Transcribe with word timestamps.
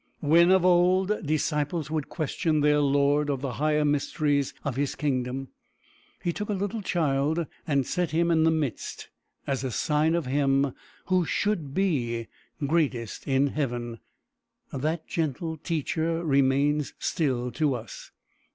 When, 0.21 0.49
of 0.49 0.65
old, 0.65 1.23
disciples 1.27 1.91
would 1.91 2.09
question 2.09 2.61
their 2.61 2.79
Lord 2.79 3.29
of 3.29 3.41
the 3.41 3.51
higher 3.51 3.85
mysteries 3.85 4.51
of 4.63 4.75
his 4.75 4.95
kingdom, 4.95 5.49
he 6.23 6.33
took 6.33 6.49
a 6.49 6.53
little 6.55 6.81
child 6.81 7.45
and 7.67 7.85
set 7.85 8.09
him 8.09 8.31
in 8.31 8.43
the 8.43 8.49
midst, 8.49 9.09
as 9.45 9.63
a 9.63 9.69
sign 9.69 10.15
of 10.15 10.25
him 10.25 10.73
who 11.05 11.23
should 11.23 11.75
be 11.75 12.25
greatest 12.65 13.27
in 13.27 13.49
heaven. 13.49 13.99
That 14.73 15.05
gentle 15.07 15.57
teacher 15.57 16.25
remains 16.25 16.95
still 16.97 17.51
to 17.51 17.75
us. 17.75 18.09